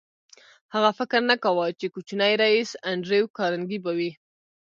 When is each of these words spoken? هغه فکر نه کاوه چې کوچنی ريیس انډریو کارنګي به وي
هغه 0.73 0.89
فکر 0.99 1.21
نه 1.29 1.35
کاوه 1.43 1.65
چې 1.79 1.87
کوچنی 1.93 2.33
ريیس 2.41 2.69
انډریو 2.89 3.25
کارنګي 3.37 3.79
به 3.83 3.91
وي 3.97 4.11